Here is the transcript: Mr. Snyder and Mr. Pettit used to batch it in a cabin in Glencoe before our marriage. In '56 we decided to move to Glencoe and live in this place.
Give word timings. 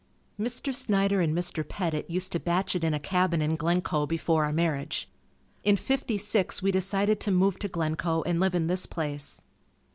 Mr. 0.39 0.73
Snyder 0.73 1.21
and 1.21 1.37
Mr. 1.37 1.63
Pettit 1.63 2.09
used 2.09 2.31
to 2.31 2.39
batch 2.39 2.75
it 2.75 2.83
in 2.83 2.95
a 2.95 2.99
cabin 2.99 3.39
in 3.39 3.53
Glencoe 3.53 4.07
before 4.07 4.45
our 4.45 4.51
marriage. 4.51 5.07
In 5.63 5.75
'56 5.77 6.59
we 6.63 6.71
decided 6.71 7.19
to 7.19 7.29
move 7.29 7.59
to 7.59 7.67
Glencoe 7.67 8.23
and 8.23 8.39
live 8.39 8.55
in 8.55 8.65
this 8.65 8.87
place. 8.87 9.41